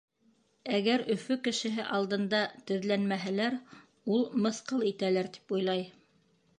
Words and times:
Әгәр 0.77 1.03
Өфө 1.15 1.37
кешеһе 1.49 1.85
алдында 1.99 2.41
теҙләнмәһәләр, 2.73 3.61
ул, 4.17 4.27
мыҫҡыл 4.47 4.91
итәләр, 4.93 5.35
тип 5.39 5.57
уйлай. 5.59 5.91